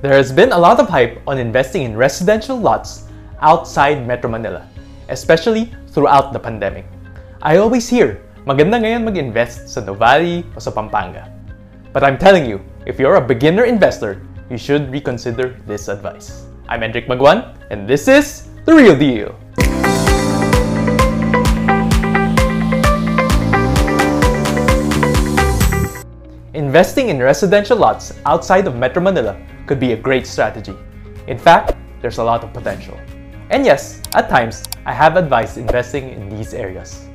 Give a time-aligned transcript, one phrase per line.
[0.00, 3.04] There has been a lot of hype on investing in residential lots
[3.44, 4.64] outside Metro Manila,
[5.12, 6.88] especially throughout the pandemic.
[7.44, 11.28] I always hear, maganda ngayon mag-invest sa Nuvali o sa Pampanga.
[11.92, 16.48] But I'm telling you, if you're a beginner investor, you should reconsider this advice.
[16.64, 19.36] I'm Edric Maguan, and this is The Real Deal.
[26.56, 29.36] Investing in residential lots outside of Metro Manila
[29.70, 30.74] could be a great strategy.
[31.30, 32.98] In fact, there's a lot of potential.
[33.54, 37.06] And yes, at times, I have advised investing in these areas.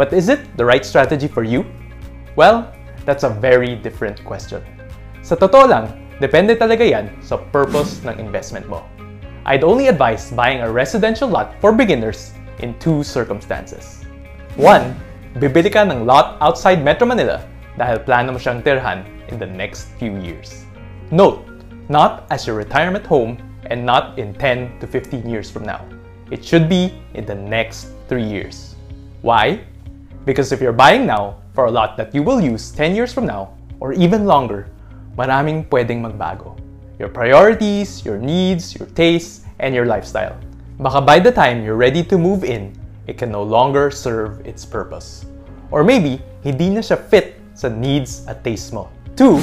[0.00, 1.68] But is it the right strategy for you?
[2.34, 2.72] Well,
[3.04, 4.64] that's a very different question.
[5.20, 8.88] Sa totoo lang, depende talaga yan sa purpose ng investment mo.
[9.44, 12.32] I'd only advise buying a residential lot for beginners
[12.64, 14.00] in two circumstances.
[14.56, 14.96] One,
[15.36, 17.44] bibili ka ng lot outside Metro Manila
[17.76, 20.64] dahil plano mo siyang tirhan in the next few years.
[21.12, 21.51] Note,
[21.88, 25.84] not as your retirement home and not in 10 to 15 years from now.
[26.30, 28.74] It should be in the next 3 years.
[29.22, 29.60] Why?
[30.24, 33.26] Because if you're buying now for a lot that you will use 10 years from
[33.26, 34.68] now or even longer,
[35.18, 36.56] maraming pwedeng magbago.
[36.98, 40.36] Your priorities, your needs, your tastes, and your lifestyle.
[40.78, 42.72] Baka by the time you're ready to move in,
[43.06, 45.26] it can no longer serve its purpose.
[45.70, 48.88] Or maybe, hindi na siya fit sa needs at taste mo.
[49.14, 49.42] Two,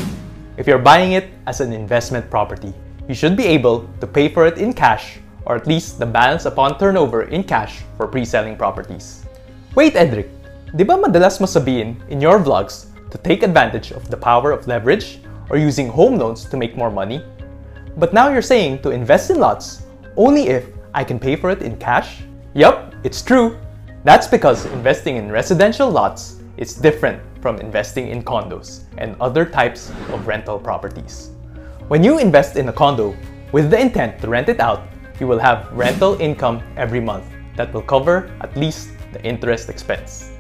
[0.60, 2.74] if you're buying it as an investment property,
[3.08, 6.44] you should be able to pay for it in cash or at least the balance
[6.44, 9.24] upon turnover in cash for pre-selling properties.
[9.74, 10.28] Wait, Edric,
[10.76, 14.68] di ba madalas mo sabihin in your vlogs to take advantage of the power of
[14.68, 17.24] leverage or using home loans to make more money?
[17.96, 19.88] But now you're saying to invest in lots
[20.20, 22.20] only if I can pay for it in cash?
[22.54, 23.56] Yup, it's true.
[24.04, 29.90] That's because investing in residential lots is different from investing in condos and other types
[30.12, 31.32] of rental properties.
[31.88, 33.16] When you invest in a condo
[33.56, 34.84] with the intent to rent it out,
[35.20, 37.24] you will have rental income every month
[37.56, 40.36] that will cover at least the interest expense.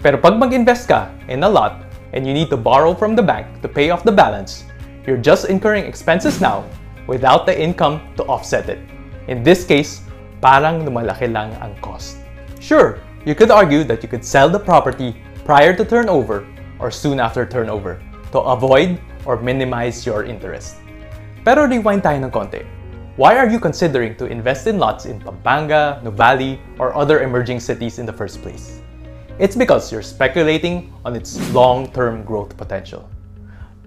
[0.00, 1.84] Pero pag mag-invest ka in a lot
[2.16, 4.64] and you need to borrow from the bank to pay off the balance,
[5.04, 6.64] you're just incurring expenses now
[7.06, 8.80] without the income to offset it.
[9.28, 10.00] In this case,
[10.40, 12.16] parang lumalaki lang ang cost.
[12.56, 15.12] Sure, you could argue that you could sell the property
[15.48, 16.44] prior to turnover
[16.76, 17.96] or soon after turnover
[18.28, 20.76] to avoid or minimize your interest.
[21.40, 22.68] Pero rewind tayo ng konti.
[23.16, 27.96] Why are you considering to invest in lots in Pampanga, Nuvali, or other emerging cities
[27.96, 28.84] in the first place?
[29.40, 33.08] It's because you're speculating on its long-term growth potential.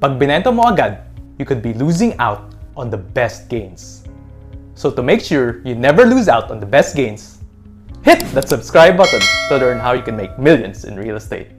[0.02, 1.06] Pag binenta mo agad,
[1.38, 4.02] you could be losing out on the best gains.
[4.74, 7.38] So to make sure you never lose out on the best gains,
[8.04, 11.50] Hit that subscribe button to learn how you can make millions in real estate.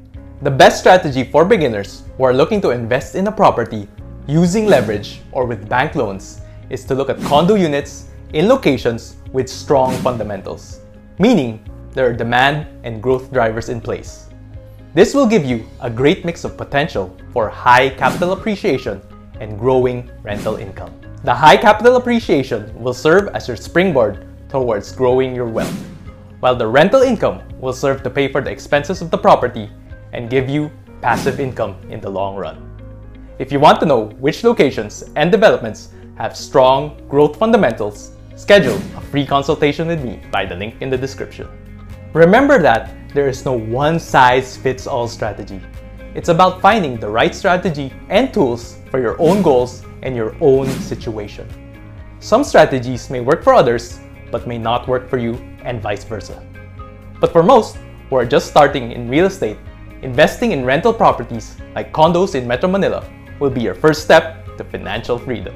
[0.42, 3.86] The best strategy for beginners who are looking to invest in a property
[4.26, 9.48] using leverage or with bank loans is to look at condo units in locations with
[9.48, 10.80] strong fundamentals,
[11.20, 14.26] meaning there are demand and growth drivers in place.
[14.94, 19.00] This will give you a great mix of potential for high capital appreciation
[19.38, 20.92] and growing rental income.
[21.22, 25.91] The high capital appreciation will serve as your springboard towards growing your wealth
[26.42, 29.70] while the rental income will serve to pay for the expenses of the property
[30.12, 32.58] and give you passive income in the long run.
[33.38, 39.00] If you want to know which locations and developments have strong growth fundamentals, schedule a
[39.00, 41.46] free consultation with me by the link in the description.
[42.12, 45.60] Remember that there is no one size fits all strategy.
[46.16, 50.68] It's about finding the right strategy and tools for your own goals and your own
[50.80, 51.46] situation.
[52.18, 54.00] Some strategies may work for others,
[54.32, 55.34] but may not work for you
[55.64, 56.44] and vice versa.
[57.20, 57.78] But for most
[58.08, 59.58] who are just starting in real estate,
[60.02, 63.08] investing in rental properties like condos in Metro Manila
[63.38, 65.54] will be your first step to financial freedom.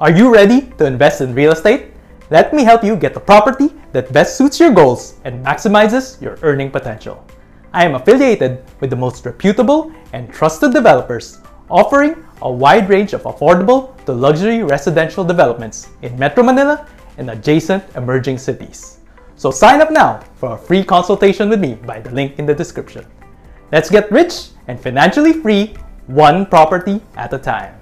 [0.00, 1.92] Are you ready to invest in real estate?
[2.30, 6.38] Let me help you get the property that best suits your goals and maximizes your
[6.42, 7.24] earning potential.
[7.72, 11.38] I am affiliated with the most reputable and trusted developers
[11.70, 16.86] offering a wide range of affordable to luxury residential developments in Metro Manila
[17.18, 18.98] and adjacent emerging cities.
[19.36, 22.54] So sign up now for a free consultation with me by the link in the
[22.54, 23.06] description.
[23.72, 25.74] Let's get rich and financially free
[26.06, 27.81] one property at a time.